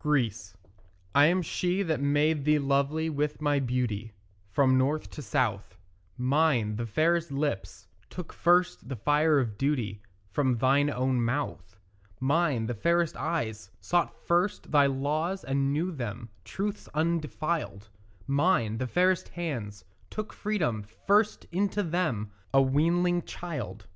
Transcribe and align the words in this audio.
GREECE 0.00 0.54
I 1.14 1.24
am 1.28 1.40
she 1.40 1.82
that 1.82 1.98
made 2.02 2.44
thee 2.44 2.58
lovely 2.58 3.08
with 3.08 3.40
my 3.40 3.58
beauty 3.58 4.12
From 4.50 4.76
north 4.76 5.08
to 5.12 5.22
south: 5.22 5.78
Mine, 6.18 6.76
the 6.76 6.84
fairest 6.84 7.32
lips, 7.32 7.88
took 8.10 8.30
first 8.30 8.86
the 8.90 8.96
fire 8.96 9.38
of 9.38 9.56
duty 9.56 10.02
From 10.30 10.58
thine 10.58 10.90
own 10.90 11.22
mouth. 11.24 11.74
Mine, 12.20 12.66
the 12.66 12.74
fairest 12.74 13.16
eyes, 13.16 13.70
sought 13.80 14.14
first 14.26 14.70
thy 14.72 14.84
laws 14.84 15.42
and 15.42 15.72
knew 15.72 15.90
them 15.90 16.28
Truths 16.44 16.86
undefiled; 16.92 17.88
Mine, 18.26 18.76
the 18.76 18.86
fairest 18.86 19.30
hands, 19.30 19.86
took 20.10 20.34
freedom 20.34 20.82
first 21.06 21.46
into 21.50 21.82
them, 21.82 22.30
A 22.52 22.60
weanling 22.60 23.22
child. 23.22 23.86